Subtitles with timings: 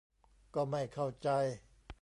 [0.55, 1.29] ก็ไม่เข้าใจ